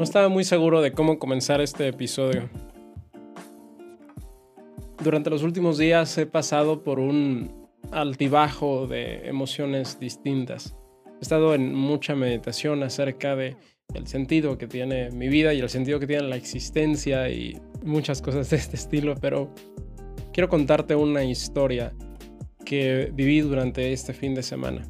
[0.00, 2.48] No estaba muy seguro de cómo comenzar este episodio.
[5.04, 10.74] Durante los últimos días he pasado por un altibajo de emociones distintas.
[11.18, 13.58] He estado en mucha meditación acerca de
[13.92, 18.22] el sentido que tiene mi vida y el sentido que tiene la existencia y muchas
[18.22, 19.52] cosas de este estilo, pero
[20.32, 21.92] quiero contarte una historia
[22.64, 24.80] que viví durante este fin de semana.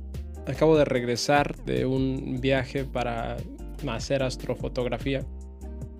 [0.47, 3.38] Acabo de regresar de un viaje para
[3.89, 5.25] hacer astrofotografía.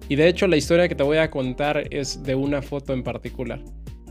[0.09, 3.03] Y de hecho la historia que te voy a contar es de una foto en
[3.03, 3.63] particular.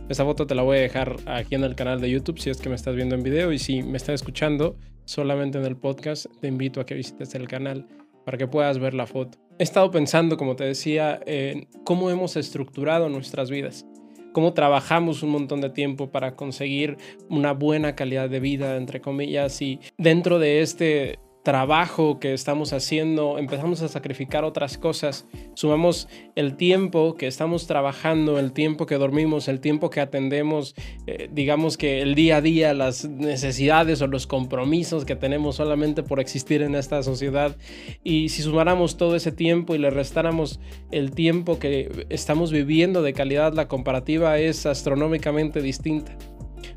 [0.10, 2.60] Esa foto te la voy a dejar aquí en el canal de YouTube si es
[2.60, 6.26] que me estás viendo en video y si me estás escuchando solamente en el podcast,
[6.40, 7.86] te invito a que visites el canal
[8.26, 9.38] para que puedas ver la foto.
[9.60, 13.86] He estado pensando, como te decía, en cómo hemos estructurado nuestras vidas,
[14.34, 16.98] cómo trabajamos un montón de tiempo para conseguir
[17.30, 23.38] una buena calidad de vida, entre comillas, y dentro de este trabajo que estamos haciendo,
[23.38, 29.48] empezamos a sacrificar otras cosas, sumamos el tiempo que estamos trabajando, el tiempo que dormimos,
[29.48, 30.76] el tiempo que atendemos,
[31.08, 36.04] eh, digamos que el día a día, las necesidades o los compromisos que tenemos solamente
[36.04, 37.56] por existir en esta sociedad.
[38.04, 40.60] Y si sumáramos todo ese tiempo y le restáramos
[40.92, 46.18] el tiempo que estamos viviendo de calidad, la comparativa es astronómicamente distinta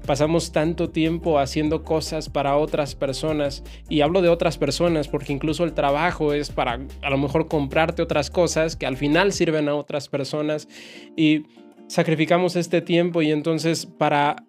[0.02, 3.62] pasamos tanto tiempo haciendo cosas para otras personas.
[3.88, 8.02] Y hablo de otras personas porque incluso el trabajo es para a lo mejor comprarte
[8.02, 10.68] otras cosas que al final sirven a otras personas.
[11.16, 11.46] Y
[11.88, 14.44] sacrificamos este tiempo y entonces para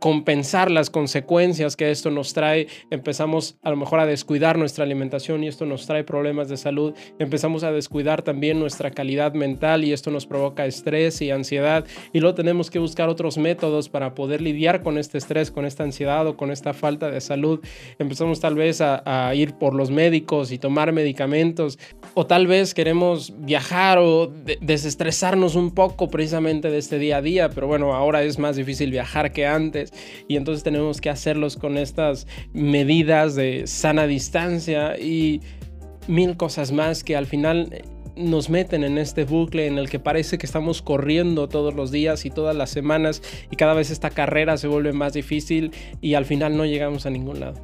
[0.00, 5.44] compensar las consecuencias que esto nos trae, empezamos a lo mejor a descuidar nuestra alimentación
[5.44, 9.92] y esto nos trae problemas de salud, empezamos a descuidar también nuestra calidad mental y
[9.92, 11.84] esto nos provoca estrés y ansiedad.
[12.12, 15.84] Y luego tenemos que buscar otros métodos para poder lidiar con este estrés, con esta
[15.84, 17.60] ansiedad o con esta falta de salud.
[17.98, 19.00] Empezamos tal vez a,
[19.34, 21.78] ir por los médicos y tomar medicamentos.
[22.14, 27.50] O tal vez queremos viajar o desestresarnos un poco precisamente de este día a día,
[27.50, 29.89] pero bueno, ahora es más difícil viajar que antes
[30.28, 35.40] y entonces tenemos que hacerlos con estas medidas de sana distancia y
[36.08, 37.82] mil cosas más que al final
[38.16, 42.24] nos meten en este bucle en el que parece que estamos corriendo todos los días
[42.26, 46.26] y todas las semanas y cada vez esta carrera se vuelve más difícil y al
[46.26, 47.60] final no llegamos a ningún lado.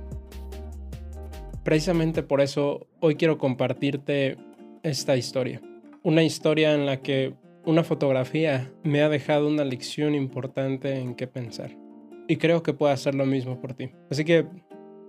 [1.62, 4.36] Precisamente por eso hoy quiero compartirte
[4.82, 5.60] esta historia.
[6.02, 7.34] Una historia en la que
[7.64, 11.85] una fotografía me ha dejado una lección importante en qué pensar
[12.28, 13.90] y creo que puede hacer lo mismo por ti.
[14.10, 14.46] Así que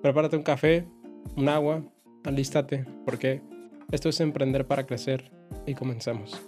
[0.02, 0.88] prepárate un café,
[1.36, 1.84] un agua,
[2.24, 3.42] alístate, porque
[3.92, 5.32] esto es emprender para crecer
[5.66, 6.48] y comenzamos.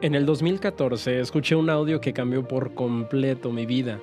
[0.00, 4.00] En el 2014 escuché un audio que cambió por completo mi vida.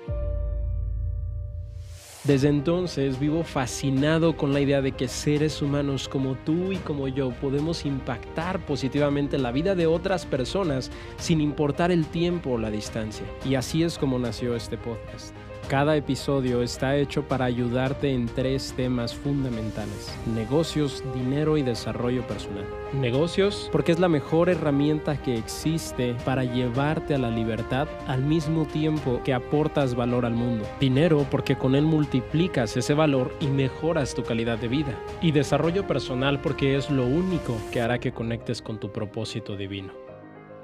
[2.24, 7.08] Desde entonces vivo fascinado con la idea de que seres humanos como tú y como
[7.08, 12.70] yo podemos impactar positivamente la vida de otras personas sin importar el tiempo o la
[12.70, 13.26] distancia.
[13.44, 15.34] Y así es como nació este podcast.
[15.72, 20.14] Cada episodio está hecho para ayudarte en tres temas fundamentales.
[20.36, 22.66] Negocios, dinero y desarrollo personal.
[22.92, 28.66] Negocios porque es la mejor herramienta que existe para llevarte a la libertad al mismo
[28.66, 30.68] tiempo que aportas valor al mundo.
[30.82, 35.00] Dinero porque con él multiplicas ese valor y mejoras tu calidad de vida.
[35.22, 39.94] Y desarrollo personal porque es lo único que hará que conectes con tu propósito divino.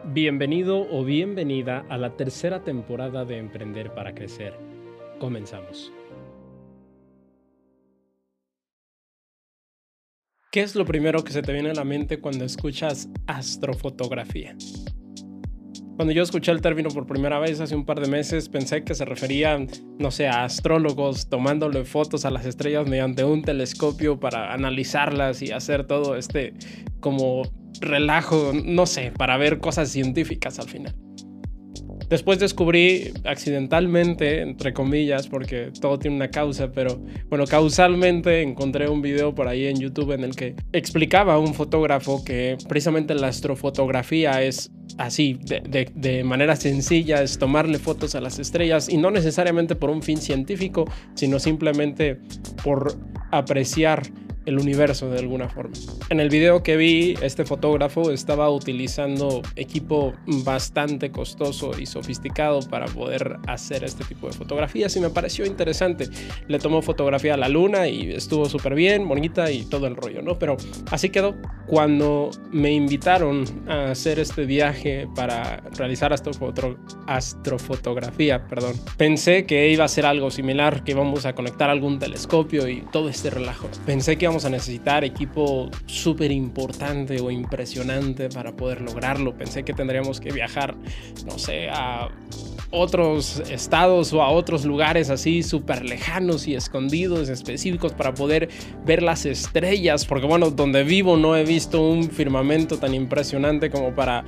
[0.04, 4.77] Bienvenido o bienvenida a la tercera temporada de Emprender para Crecer
[5.20, 5.92] Comenzamos.
[10.52, 14.56] ¿Qué es lo primero que se te viene a la mente cuando escuchas astrofotografía?
[15.98, 18.94] Cuando yo escuché el término por primera vez hace un par de meses, pensé que
[18.94, 19.58] se refería,
[19.98, 25.52] no sé, a astrólogos tomándole fotos a las estrellas mediante un telescopio para analizarlas y
[25.52, 26.54] hacer todo este
[27.00, 27.42] como
[27.82, 31.07] relajo, no sé, para ver cosas científicas al final.
[32.10, 39.02] Después descubrí accidentalmente, entre comillas, porque todo tiene una causa, pero bueno, causalmente encontré un
[39.02, 43.28] video por ahí en YouTube en el que explicaba a un fotógrafo que precisamente la
[43.28, 49.12] astrofotografía es así, de, de, manera sencilla, es tomarle fotos a las estrellas y no
[49.12, 52.20] necesariamente por un fin científico, sino simplemente
[52.64, 52.96] por
[53.32, 54.04] apreciar
[54.48, 55.76] el universo de alguna forma.
[56.10, 62.86] En el video que vi, este fotógrafo estaba utilizando equipo bastante costoso y sofisticado para
[62.86, 66.08] poder hacer este tipo de fotografías y me pareció interesante.
[66.48, 70.22] Le tomó fotografía a la luna y estuvo súper bien, bonita y todo el rollo,
[70.22, 70.40] ¿no?
[70.40, 70.56] Pero
[70.92, 71.36] así quedó.
[71.68, 79.90] Cuando me invitaron a hacer este viaje para realizar astrofotografía, perdón, pensé que iba a
[79.90, 83.68] ser algo similar, que íbamos a conectar algún telescopio y todo este relajo.
[83.86, 89.38] Pensé que íbamos a necesitar equipo súper importante o impresionante para poder lograrlo.
[89.38, 90.76] Pensé que tendríamos que viajar,
[91.26, 92.10] no sé, a
[92.72, 98.50] otros estados o a otros lugares así súper lejanos y escondidos, específicos para poder
[98.86, 103.96] ver las estrellas, porque bueno, donde vivo no he visto un firmamento tan impresionante como
[103.96, 104.26] para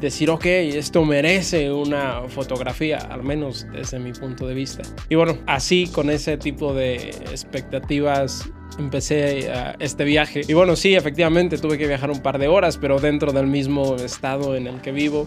[0.00, 4.82] decir, ok, esto merece una fotografía, al menos desde mi punto de vista.
[5.08, 10.42] Y bueno, así con ese tipo de expectativas empecé uh, este viaje.
[10.46, 13.96] Y bueno, sí, efectivamente tuve que viajar un par de horas, pero dentro del mismo
[13.96, 15.24] estado en el que vivo.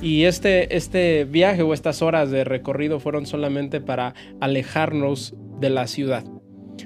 [0.00, 5.86] Y este, este viaje o estas horas de recorrido fueron solamente para alejarnos de la
[5.86, 6.24] ciudad.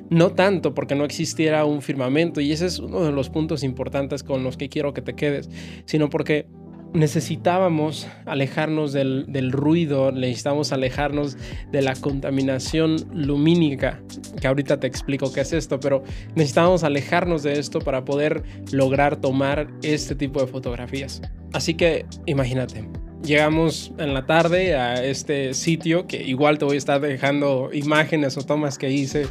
[0.08, 4.22] No tanto porque no existiera un firmamento, y ese es uno de los puntos importantes
[4.22, 5.50] con los que quiero que te quedes,
[5.84, 6.46] sino porque
[6.94, 11.36] necesitábamos alejarnos del, ruido, necesitábamos alejarnos
[11.70, 14.00] de la contaminación lumínica,
[14.40, 16.02] que ahorita te explico qué es esto, pero
[16.34, 18.42] necesitábamos alejarnos de esto para poder
[18.72, 21.22] lograr tomar este tipo de fotografías.
[21.52, 22.88] Así que imagínate,
[23.22, 28.36] llegamos en la tarde a este sitio que igual te voy a estar dejando imágenes
[28.36, 29.26] o tomas que hice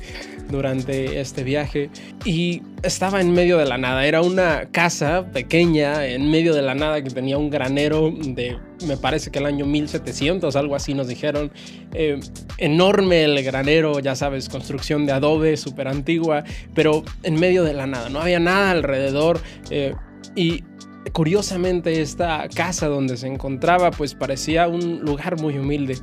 [0.49, 1.89] durante este viaje
[2.25, 4.05] y estaba en medio de la nada.
[4.05, 8.97] Era una casa pequeña en medio de la nada que tenía un granero de, me
[8.97, 11.51] parece que el año 1700, algo así nos dijeron.
[11.93, 12.19] Eh,
[12.57, 16.43] enorme el granero, ya sabes, construcción de adobe, súper antigua,
[16.73, 18.09] pero en medio de la nada.
[18.09, 19.39] No había nada alrededor
[19.69, 19.93] eh,
[20.35, 20.63] y
[21.11, 25.97] curiosamente esta casa donde se encontraba pues parecía un lugar muy humilde.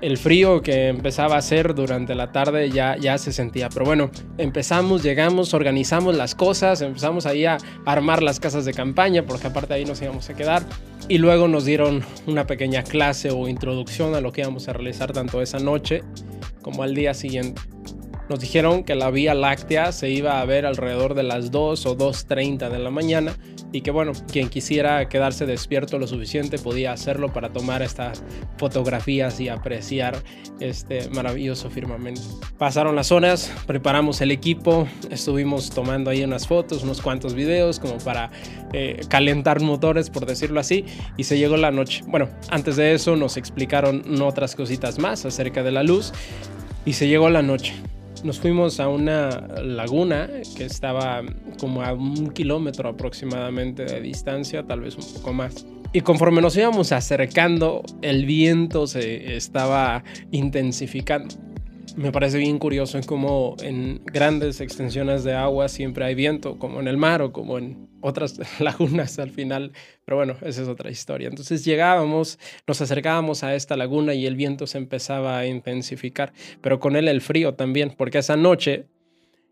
[0.00, 3.68] El frío que empezaba a hacer durante la tarde ya, ya se sentía.
[3.68, 9.26] Pero bueno, empezamos, llegamos, organizamos las cosas, empezamos ahí a armar las casas de campaña,
[9.26, 10.62] porque aparte ahí nos íbamos a quedar.
[11.08, 15.12] Y luego nos dieron una pequeña clase o introducción a lo que íbamos a realizar
[15.12, 16.04] tanto esa noche
[16.62, 17.60] como al día siguiente.
[18.28, 21.96] Nos dijeron que la Vía Láctea se iba a ver alrededor de las 2 o
[21.96, 23.34] 2.30 de la mañana
[23.72, 28.22] y que bueno, quien quisiera quedarse despierto lo suficiente podía hacerlo para tomar estas
[28.56, 30.22] fotografías y apreciar
[30.60, 32.22] este maravilloso firmamento.
[32.56, 37.98] Pasaron las horas, preparamos el equipo, estuvimos tomando ahí unas fotos, unos cuantos videos como
[37.98, 38.30] para
[38.72, 40.84] eh, calentar motores, por decirlo así,
[41.16, 42.02] y se llegó la noche.
[42.06, 46.12] Bueno, antes de eso nos explicaron otras cositas más acerca de la luz
[46.84, 47.74] y se llegó la noche
[48.24, 49.30] nos fuimos a una
[49.62, 51.22] laguna que estaba
[51.58, 55.66] como a un kilómetro aproximadamente de distancia, tal vez un poco más.
[55.92, 61.34] Y conforme nos íbamos acercando, el viento se estaba intensificando
[61.96, 66.80] me parece bien curioso en cómo en grandes extensiones de agua siempre hay viento, como
[66.80, 69.72] en el mar o como en otras lagunas al final.
[70.04, 71.28] Pero bueno, esa es otra historia.
[71.28, 76.80] Entonces llegábamos, nos acercábamos a esta laguna y el viento se empezaba a intensificar, pero
[76.80, 78.86] con él el frío también, porque esa noche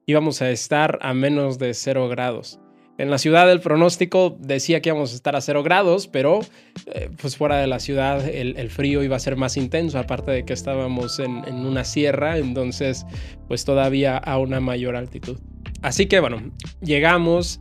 [0.06, 2.61] íbamos a estar a menos de cero grados.
[2.99, 6.41] En la ciudad el pronóstico decía que íbamos a estar a cero grados, pero
[6.87, 10.45] eh, pues fuera de la ciudad el, frío iba a ser más intenso, aparte de
[10.45, 13.05] que estábamos en, en una sierra, entonces
[13.49, 15.39] pues todavía a una mayor altitud.
[15.83, 16.51] Así que bueno,
[16.81, 17.61] llegamos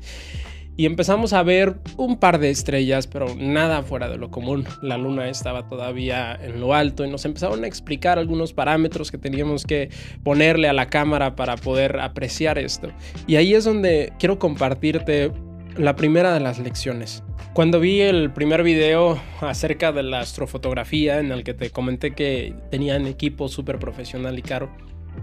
[0.77, 4.65] y empezamos a ver un par de estrellas, pero nada fuera de lo común.
[4.81, 9.17] La luna estaba todavía en lo alto y nos empezaron a explicar algunos parámetros que
[9.17, 9.89] teníamos que
[10.23, 12.89] ponerle a la cámara para poder apreciar esto.
[13.27, 15.31] Y ahí es donde quiero compartirte
[15.77, 17.23] la primera de las lecciones.
[17.53, 22.53] Cuando vi el primer video acerca de la astrofotografía en el que te comenté que
[22.69, 24.69] tenían equipo súper profesional y caro,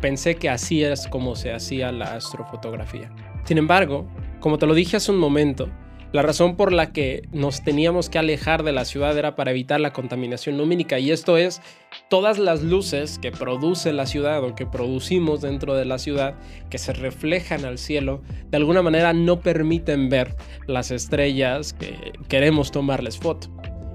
[0.00, 3.10] pensé que así es como se hacía la astrofotografía.
[3.44, 4.08] Sin embargo,
[4.42, 5.68] como te lo dije hace un momento,
[6.12, 9.80] la razón por la que nos teníamos que alejar de la ciudad era para evitar
[9.80, 11.62] la contaminación lumínica y esto es
[12.10, 16.34] todas las luces que produce la ciudad o que producimos dentro de la ciudad
[16.70, 18.20] que se reflejan al cielo
[18.50, 20.34] de alguna manera no permiten ver
[20.66, 23.48] las estrellas que queremos tomarles foto.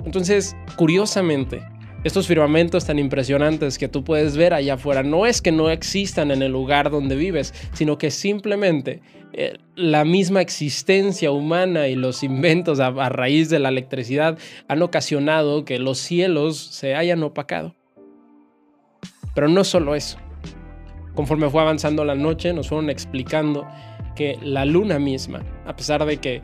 [0.06, 1.62] Entonces, curiosamente,
[2.04, 6.32] estos firmamentos tan impresionantes que tú puedes ver allá afuera no es que no existan
[6.32, 9.02] en el lugar donde vives, sino que simplemente
[9.34, 14.38] eh, la misma existencia humana y los inventos a, a raíz de la electricidad
[14.68, 17.76] han ocasionado que los cielos se hayan opacado.
[19.34, 20.18] Pero no solo eso.
[21.14, 23.68] Conforme fue avanzando la noche, nos fueron explicando
[24.16, 26.42] que la luna misma, a pesar de que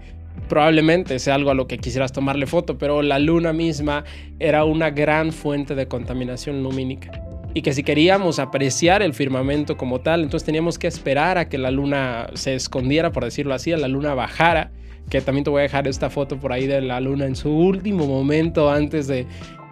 [0.50, 4.04] probablemente sea algo a lo que quisieras tomarle foto, pero la luna misma
[4.40, 7.12] era una gran fuente de contaminación lumínica.
[7.56, 11.58] Y que si queríamos apreciar el firmamento como tal, entonces teníamos que esperar a que
[11.58, 14.72] la luna se escondiera, por decirlo así, a la luna bajara.
[15.10, 17.52] Que también te voy a dejar esta foto por ahí de la luna en su
[17.52, 19.28] último momento antes de,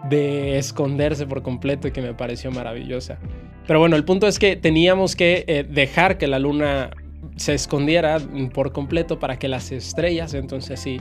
[0.09, 3.17] de esconderse por completo y que me pareció maravillosa.
[3.65, 6.91] Pero bueno, el punto es que teníamos que eh, dejar que la luna
[7.41, 8.19] se escondiera
[8.53, 10.99] por completo para que las estrellas entonces sí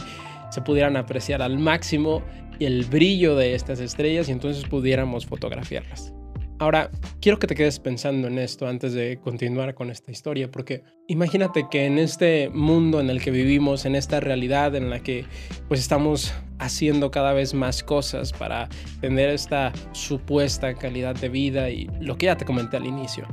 [0.50, 2.23] se pudieran apreciar al máximo
[2.59, 6.12] el brillo de estas estrellas y entonces pudiéramos fotografiarlas.
[6.59, 6.90] Ahora,
[7.23, 11.66] quiero que te quedes pensando en esto antes de continuar con esta historia, porque imagínate
[11.70, 15.25] que en este mundo en el que vivimos, en esta realidad en la que
[15.68, 18.68] pues estamos haciendo cada vez más cosas para
[19.00, 23.26] tener esta supuesta calidad de vida y lo que ya te comenté al inicio.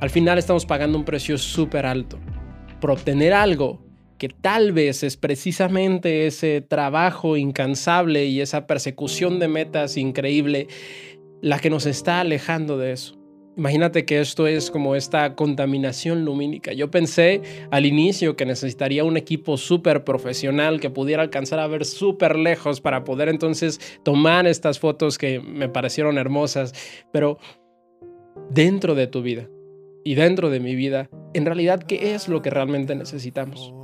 [0.00, 2.18] Al final estamos pagando un precio súper alto
[2.80, 3.86] por obtener algo
[4.18, 10.68] que tal vez es precisamente ese trabajo incansable y esa persecución de metas increíble
[11.42, 13.16] la que nos está alejando de eso.
[13.56, 16.74] Imagínate que esto es como esta contaminación lumínica.
[16.74, 17.40] Yo pensé
[17.70, 22.82] al inicio que necesitaría un equipo súper profesional que pudiera alcanzar a ver súper lejos
[22.82, 26.74] para poder entonces tomar estas fotos que me parecieron hermosas,
[27.12, 27.38] pero
[28.50, 29.48] dentro de tu vida
[30.06, 33.74] y dentro de mi vida, en realidad, ¿qué es lo que realmente necesitamos?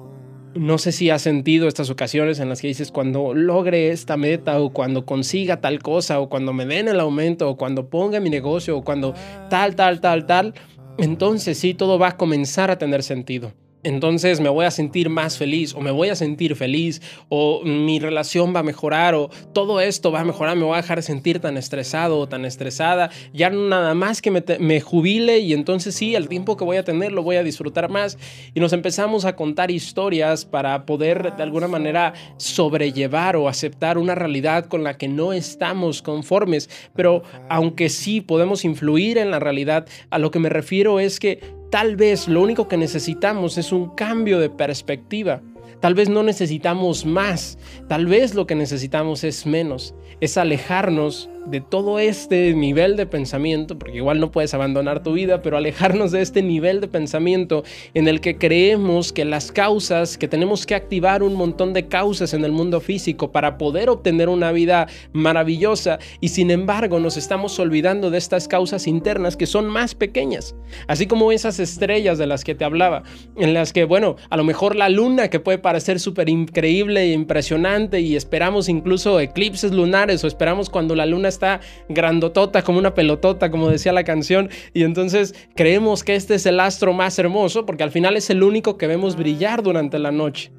[0.54, 4.60] No sé si has sentido estas ocasiones en las que dices cuando logre esta meta
[4.60, 8.30] o cuando consiga tal cosa o cuando me den el aumento o cuando ponga mi
[8.30, 9.14] negocio o cuando
[9.50, 10.54] tal, tal, tal, tal,
[10.96, 13.52] entonces sí, todo va a comenzar a tener sentido
[13.82, 17.98] entonces me voy a sentir más feliz o me voy a sentir feliz o mi
[17.98, 21.02] relación va a mejorar o todo esto va a mejorar, me voy a dejar de
[21.02, 26.14] sentir tan estresado o tan estresada, ya nada más que me, jubile y entonces sí,
[26.14, 28.18] el tiempo que voy a tener lo voy a disfrutar más.
[28.54, 34.14] Y nos empezamos a contar historias para poder de alguna manera sobrellevar o aceptar una
[34.14, 39.86] realidad con la que no estamos conformes, pero aunque sí podemos influir en la realidad,
[40.10, 43.94] a lo que me refiero es que Tal vez lo único que necesitamos es un
[43.94, 45.40] cambio de perspectiva.
[45.82, 47.58] Tal vez no necesitamos más,
[47.88, 53.78] tal vez lo que necesitamos es menos, es alejarnos de todo este nivel de pensamiento,
[53.78, 58.06] porque igual no puedes abandonar tu vida, pero alejarnos de este nivel de pensamiento en
[58.06, 62.44] el que creemos que las causas, que tenemos que activar un montón de causas en
[62.44, 68.10] el mundo físico para poder obtener una vida maravillosa y sin embargo nos estamos olvidando
[68.10, 70.54] de estas causas internas que son más pequeñas,
[70.86, 73.02] así como esas estrellas de las que te hablaba,
[73.36, 75.58] en las que, bueno, a lo mejor la luna que puede
[76.00, 81.60] súper increíble e impresionante y esperamos incluso eclipses lunares o esperamos cuando la luna está
[81.88, 86.60] grandotota como una pelotota, como decía la canción, y entonces creemos que este es el
[86.60, 90.52] astro más hermoso porque al final es el único que vemos brillar durante la noche.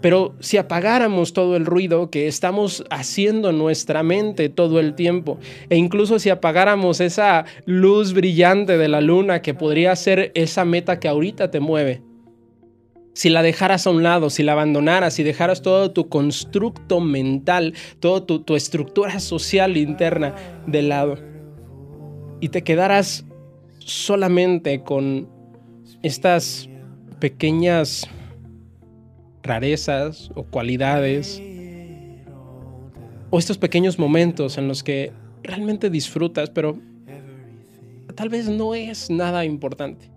[0.00, 5.38] Pero si apagáramos todo el ruido que estamos haciendo en nuestra mente todo el tiempo,
[5.68, 11.00] e incluso si apagáramos esa luz brillante de la luna que podría ser esa meta
[11.00, 12.02] que ahorita te mueve,
[13.12, 17.74] si la dejaras a un lado, si la abandonaras, si dejaras todo tu constructo mental,
[17.98, 20.34] toda tu, estructura social interna
[20.66, 21.30] de lado
[22.40, 23.24] y te quedaras
[23.78, 25.28] solamente con
[26.02, 26.68] estas
[27.18, 28.08] pequeñas
[29.42, 31.42] rarezas o cualidades
[33.30, 35.12] o estos pequeños momentos en los que
[35.42, 36.78] realmente disfrutas, pero
[38.14, 40.10] tal vez no es nada importante.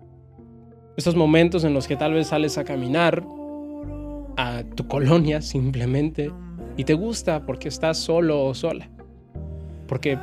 [0.96, 3.24] Estos momentos en los que tal vez sales a caminar
[4.36, 6.30] a tu colonia simplemente
[6.76, 8.88] y te gusta porque estás solo o sola.
[9.88, 10.18] Porque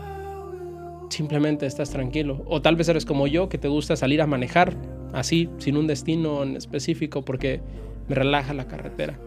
[1.09, 2.43] simplemente estás tranquilo.
[2.47, 4.75] O tal vez eres como yo que te gusta salir a manejar
[5.13, 7.61] así, sin un destino en específico porque
[8.07, 9.19] me relaja la carretera.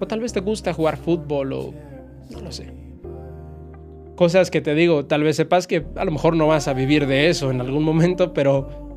[0.00, 1.74] O tal vez te gusta jugar fútbol o
[2.30, 2.72] no lo sé.
[4.16, 7.06] Cosas que te digo, tal vez sepas que a lo mejor no vas a vivir
[7.06, 8.93] de eso en algún momento, pero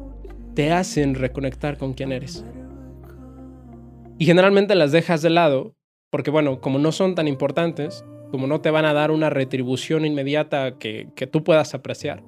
[0.58, 2.44] te hacen reconectar con quién eres.
[4.18, 5.76] Y generalmente las dejas de lado
[6.10, 10.04] porque, bueno, como no son tan importantes, como no te van a dar una retribución
[10.04, 12.24] inmediata que, que tú puedas apreciar.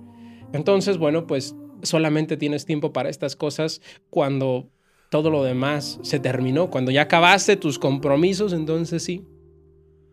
[0.53, 3.81] Entonces, bueno, pues solamente tienes tiempo para estas cosas
[4.11, 4.69] cuando
[5.09, 9.25] todo lo demás se terminó, cuando ya acabaste tus compromisos, entonces sí.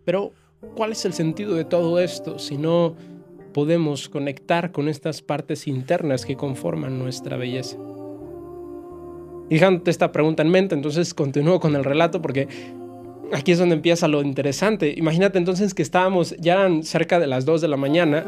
[0.06, 0.32] Pero,
[0.75, 2.96] ¿cuál es el sentido de todo esto si no
[3.52, 7.76] podemos conectar con estas partes internas que conforman nuestra belleza?
[9.49, 12.49] Dejándote esta pregunta en mente, entonces continúo con el relato porque
[13.33, 14.95] aquí es donde empieza lo interesante.
[14.97, 18.25] Imagínate entonces que estábamos, ya eran cerca de las 2 de la mañana,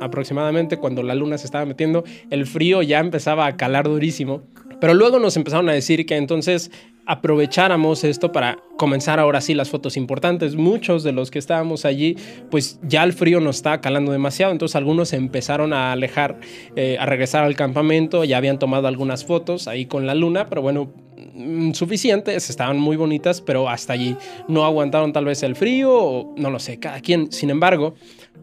[0.00, 4.42] aproximadamente, cuando la luna se estaba metiendo, el frío ya empezaba a calar durísimo.
[4.80, 6.70] Pero luego nos empezaron a decir que entonces
[7.06, 10.56] aprovecháramos esto para comenzar ahora sí las fotos importantes.
[10.56, 12.16] Muchos de los que estábamos allí,
[12.50, 16.38] pues ya el frío nos está calando demasiado, entonces algunos empezaron a alejar,
[16.76, 20.62] eh, a regresar al campamento, ya habían tomado algunas fotos ahí con la luna, pero
[20.62, 20.92] bueno,
[21.34, 24.16] mm, suficientes, estaban muy bonitas, pero hasta allí
[24.48, 27.30] no aguantaron tal vez el frío, o no lo sé, cada quien.
[27.30, 27.94] Sin embargo,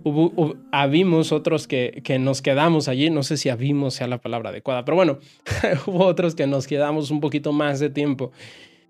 [0.03, 4.49] hubo, habimos otros que, que, nos quedamos allí, no sé si habimos sea la palabra
[4.49, 5.19] adecuada, pero bueno,
[5.85, 8.31] hubo otros que nos quedamos un poquito más de tiempo.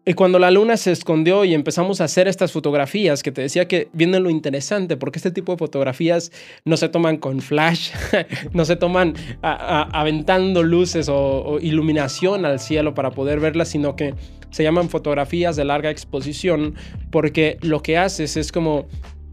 [0.04, 3.68] Y cuando la luna se escondió y empezamos a hacer estas fotografías, que te decía
[3.68, 6.32] que viene lo interesante, porque este tipo de fotografías
[6.66, 7.92] no se toman con flash,
[8.54, 9.14] no se toman
[9.44, 14.16] aventando luces o iluminación al cielo para poder verlas, sino que
[14.50, 16.74] se llaman fotografías de larga exposición,
[17.12, 18.88] porque lo que haces es como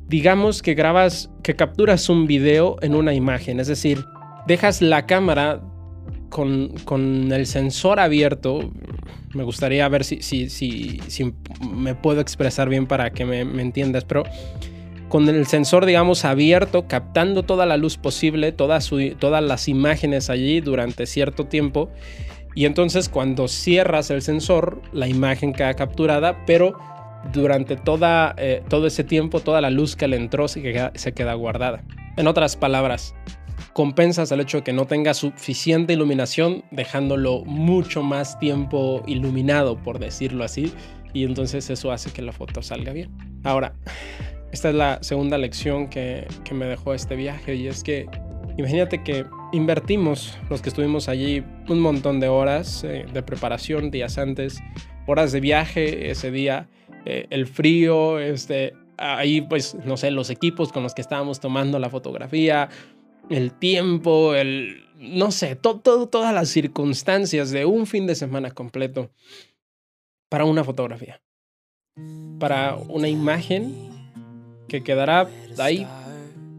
[0.09, 4.05] digamos que grabas, que capturas un video en una imagen, es decir,
[4.47, 5.61] dejas la cámara
[6.31, 8.71] con, con el sensor abierto.
[9.35, 11.35] Me gustaría ver si, si, si, si
[11.71, 14.25] me puedo expresar bien para que me, me, entiendas, pero
[15.09, 21.07] con el sensor, digamos, abierto, captando toda la luz posible, todas las imágenes allí durante
[21.07, 21.91] cierto tiempo.
[22.55, 26.79] Y entonces cuando cierras el sensor, la imagen queda capturada, pero
[27.33, 31.85] durante toda, eh, todo ese tiempo, toda la luz que le entró se queda, guardada.
[32.17, 33.15] En otras palabras,
[33.73, 39.99] compensas el hecho de que no tenga suficiente iluminación, dejándolo mucho más tiempo iluminado, por
[39.99, 40.73] decirlo así,
[41.13, 43.11] y entonces eso hace que la foto salga bien.
[43.45, 43.75] Ahora,
[44.53, 48.07] esta es la segunda lección que, que me dejó este viaje, y es que
[48.57, 54.19] imagínate que invertimos, los que estuvimos allí, un montón de horas eh, de preparación días
[54.19, 54.61] antes,
[55.07, 56.69] horas de viaje ese día,
[57.11, 61.79] eh, el frío, este, ahí pues, no sé, los equipos con los que estábamos tomando
[61.79, 62.69] la fotografía,
[63.31, 69.11] el tiempo, el, no sé, todas las circunstancias de un fin de semana completo
[70.29, 71.23] para una fotografía,
[72.39, 73.75] para una imagen
[74.69, 75.87] que quedará ahí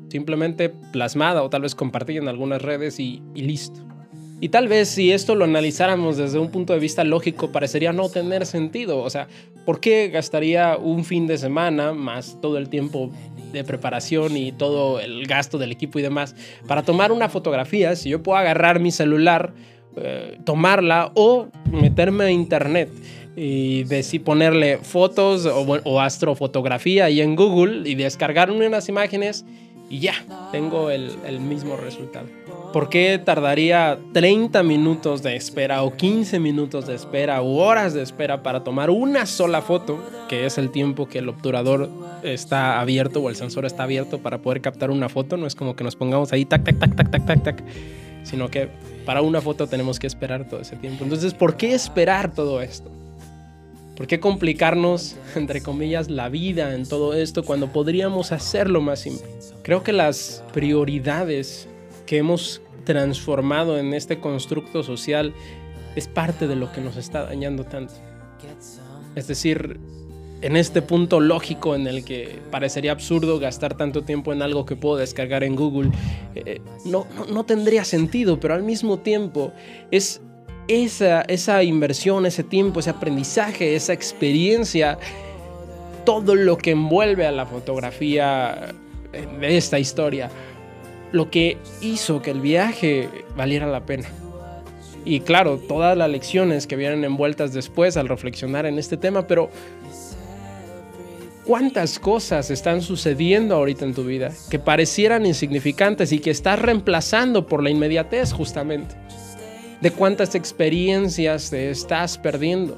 [0.10, 3.86] simplemente plasmada o tal vez compartida en algunas redes y listo.
[4.42, 8.08] Y tal vez si esto lo analizáramos desde un punto de vista lógico, parecería no
[8.08, 9.00] tener sentido.
[9.00, 9.28] O sea,
[9.70, 13.12] ¿por qué gastaría un fin de semana más todo el tiempo
[13.54, 16.36] de preparación y todo el gasto del equipo y demás
[16.68, 19.54] para tomar una fotografía si yo puedo agarrar mi celular,
[19.96, 22.90] eh, tomarla o meterme a internet?
[23.36, 29.46] y decir ponerle fotos o, astrofotografía ahí en Google y descargarme unas imágenes
[29.88, 30.16] y ya,
[30.52, 32.26] tengo el mismo resultado.
[32.74, 38.04] ¿Por qué tardaría 30 minutos de espera o 15 minutos de espera o horas de
[38.04, 41.90] espera para tomar una sola foto, que es el tiempo que el obturador
[42.22, 45.36] está abierto o el sensor está abierto para poder captar una foto?
[45.36, 47.64] No es como que nos pongamos ahí tac, tac, tac, tac, tac, tac, tac,
[48.22, 48.70] sino que
[49.04, 51.04] para una foto tenemos que esperar todo ese tiempo.
[51.04, 52.92] Entonces, ¿por qué esperar todo esto?
[53.98, 59.28] ¿Por qué complicarnos, entre comillas, la vida en todo esto cuando podríamos hacerlo más simple?
[59.64, 61.69] Creo que las prioridades
[62.10, 65.32] que hemos transformado en este constructo social
[65.96, 67.94] es parte de lo que nos está dañando tanto.
[69.16, 69.80] Es decir,
[70.42, 74.76] en este punto lógico en el que parecería absurdo gastar tanto tiempo en algo que
[74.76, 75.92] puedo descargar en Google,
[76.34, 79.54] eh, no, no, tendría sentido, pero al mismo tiempo
[79.92, 80.20] es
[80.68, 84.98] esa, esa inversión, ese tiempo, ese aprendizaje, esa experiencia,
[86.06, 88.74] todo lo que envuelve a la fotografía
[89.12, 90.32] de esta historia
[91.12, 94.08] lo que hizo que el viaje valiera la pena.
[95.06, 99.50] Y claro, todas las lecciones que vienen envueltas después al reflexionar en este tema, pero
[101.46, 107.48] ¿cuántas cosas están sucediendo ahorita en tu vida que parecieran insignificantes y que estás reemplazando
[107.48, 108.96] por la inmediatez justamente?
[109.82, 112.78] ¿De cuántas experiencias te estás perdiendo?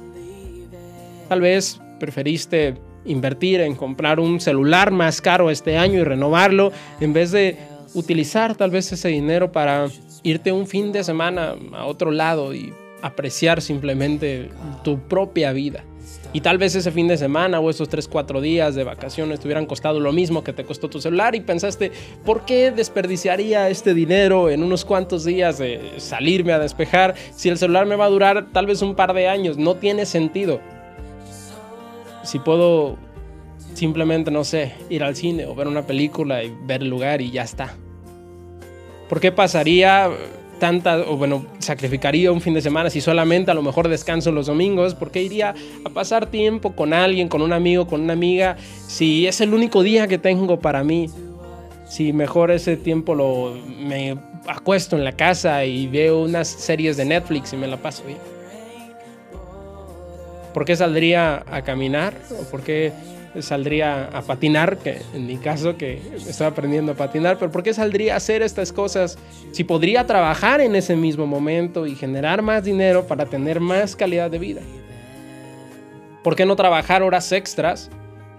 [1.28, 7.12] Tal vez preferiste invertir en comprar un celular más caro este año y renovarlo en
[7.12, 7.58] vez de
[7.94, 9.88] utilizar tal vez ese dinero para
[10.22, 14.50] irte un fin de semana a otro lado y apreciar simplemente
[14.84, 15.84] tu propia vida.
[16.34, 19.46] Y tal vez ese fin de semana o esos 3, 4 días de vacaciones te
[19.46, 21.92] hubieran costado lo mismo que te costó tu celular y pensaste,
[22.24, 27.58] ¿por qué desperdiciaría este dinero en unos cuantos días de salirme a despejar si el
[27.58, 29.58] celular me va a durar tal vez un par de años?
[29.58, 30.60] No tiene sentido.
[32.24, 32.96] Si puedo
[33.74, 37.30] simplemente, no sé, ir al cine o ver una película y ver el lugar y
[37.30, 37.76] ya está.
[39.12, 40.08] ¿Por qué pasaría
[40.58, 44.46] tanta, o bueno, sacrificaría un fin de semana si solamente a lo mejor descanso los
[44.46, 44.94] domingos?
[44.94, 49.26] ¿Por qué iría a pasar tiempo con alguien, con un amigo, con una amiga, si
[49.26, 51.10] es el único día que tengo para mí?
[51.86, 57.04] Si mejor ese tiempo lo me acuesto en la casa y veo unas series de
[57.04, 58.18] Netflix y me la paso bien.
[60.54, 62.14] ¿Por qué saldría a caminar?
[62.40, 62.94] ¿O por qué
[63.40, 64.78] saldría a patinar?
[64.78, 68.42] Que en mi caso, que estoy aprendiendo a patinar, pero ¿por qué saldría a hacer
[68.42, 69.18] estas cosas
[69.52, 74.30] si podría trabajar en ese mismo momento y generar más dinero para tener más calidad
[74.30, 74.60] de vida?
[76.22, 77.90] ¿Por qué no trabajar horas extras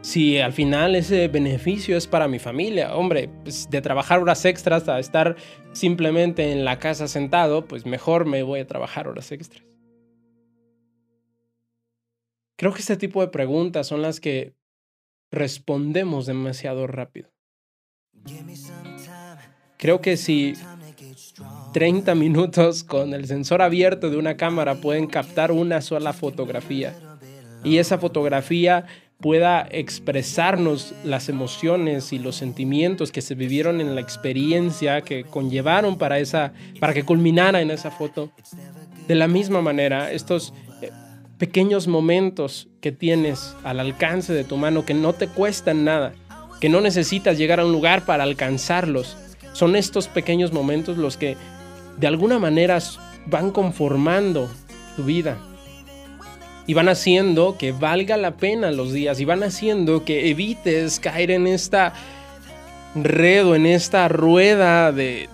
[0.01, 2.95] si al final ese beneficio es para mi familia?
[2.95, 5.35] Hombre, pues de trabajar horas extras a estar
[5.73, 9.63] simplemente en la casa sentado, pues mejor me voy a trabajar horas extras.
[12.55, 14.53] Creo que este tipo de preguntas son las que
[15.33, 17.29] respondemos demasiado rápido.
[19.77, 20.53] Creo que si
[21.73, 26.95] 30 minutos con el sensor abierto de una cámara pueden captar una sola fotografía
[27.63, 28.85] y esa fotografía
[29.19, 35.97] pueda expresarnos las emociones y los sentimientos que se vivieron en la experiencia que conllevaron
[35.97, 38.31] para esa para que culminara en esa foto.
[39.07, 40.53] De la misma manera, estos
[41.43, 46.13] pequeños momentos que tienes al alcance de tu mano que no te cuestan nada,
[46.61, 49.17] que no necesitas llegar a un lugar para alcanzarlos.
[49.51, 51.35] Son estos pequeños momentos los que
[51.97, 52.79] de alguna manera
[53.25, 54.49] van conformando
[54.95, 55.37] tu vida
[56.65, 61.29] y van haciendo que valga la pena los días y van haciendo que evites caer
[61.29, 61.91] en esta
[62.95, 65.27] red o en esta rueda de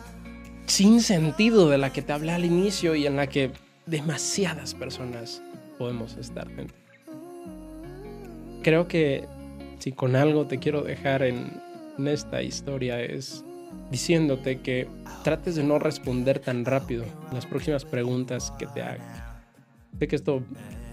[0.65, 3.51] sin sentido de la que te hablé al inicio y en la que
[3.85, 5.43] demasiadas personas
[5.79, 6.47] podemos estar.
[8.61, 9.25] Creo que
[9.79, 11.67] si con algo te quiero dejar en,
[12.05, 13.43] esta historia es
[13.91, 14.87] diciéndote que
[15.23, 19.41] trates de no responder tan rápido las próximas preguntas que te haga.
[19.99, 20.41] Sé que esto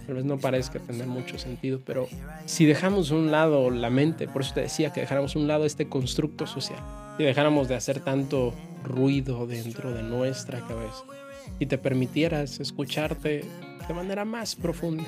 [0.07, 2.09] tal vez no parezca tener mucho sentido, pero
[2.45, 5.89] si dejamos un lado la mente, por eso te decía que dejáramos un lado este
[5.89, 6.81] constructo social,
[7.17, 11.05] si dejáramos de hacer tanto ruido dentro de nuestra cabeza
[11.59, 13.45] y te permitieras escucharte
[13.89, 15.05] de manera más profunda.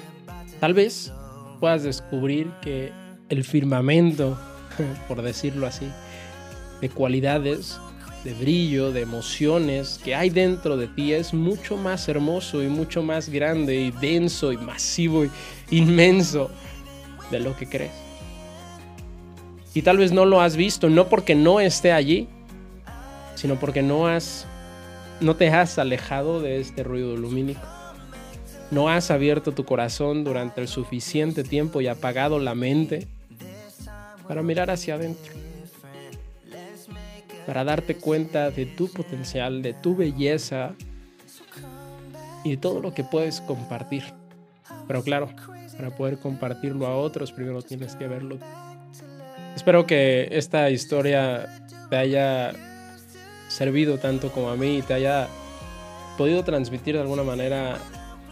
[0.61, 1.13] Tal vez
[1.61, 2.93] puedas descubrir que
[3.29, 4.39] el firmamento,
[5.09, 5.89] por decirlo así,
[6.81, 7.79] de cualidades,
[8.25, 13.03] de brillo, de emociones que hay dentro de ti es mucho más hermoso y mucho
[13.03, 15.31] más grande y denso y masivo y
[15.71, 16.51] inmenso
[17.31, 17.93] de lo que crees.
[19.75, 22.29] Y tal vez no lo has visto, no porque no esté allí,
[23.35, 24.47] sino porque no has
[25.21, 27.78] no te has alejado de este ruido lumínico.
[28.71, 33.09] No has abierto tu corazón durante el suficiente tiempo y apagado la mente
[34.27, 35.33] para mirar hacia adentro.
[37.47, 40.75] Para darte cuenta de tu potencial, de tu belleza
[42.45, 44.05] y de todo lo que puedes compartir.
[44.87, 45.31] Pero claro,
[45.75, 48.37] para poder compartirlo a otros, primero tienes que verlo.
[49.57, 51.49] Espero que esta historia
[51.89, 52.53] te haya
[53.49, 55.27] servido tanto como a mí y te haya
[56.19, 57.79] podido transmitir de alguna manera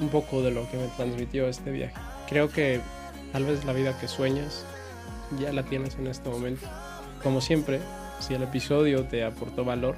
[0.00, 1.94] un poco de lo que me transmitió este viaje.
[2.28, 2.80] Creo que
[3.32, 4.64] tal vez la vida que sueñas
[5.40, 6.66] ya la tienes en este momento.
[7.22, 7.80] Como siempre,
[8.20, 9.96] si el episodio te aportó valor,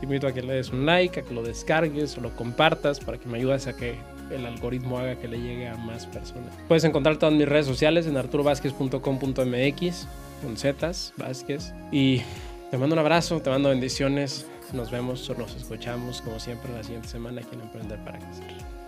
[0.00, 3.00] te invito a que le des un like, a que lo descargues o lo compartas
[3.00, 3.96] para que me ayudes a que
[4.30, 6.52] el algoritmo haga que le llegue a más personas.
[6.68, 10.08] Puedes encontrar todas mis redes sociales en arturovázquez.com.mx
[10.42, 11.72] con zetas, Vázquez.
[11.90, 12.22] Y
[12.70, 14.46] te mando un abrazo, te mando bendiciones.
[14.72, 18.81] Nos vemos o nos escuchamos como siempre la siguiente semana aquí en Emprender para Crecer.